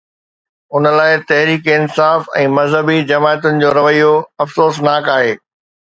[0.77, 4.11] ان لاءِ تحريڪ انصاف ۽ مذهبي جماعتن جو رويو
[4.47, 5.33] افسوسناڪ آهي.